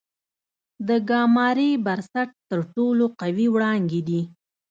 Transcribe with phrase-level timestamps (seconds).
[0.87, 4.21] د ګاما رې برسټ تر ټولو قوي وړانګې دي.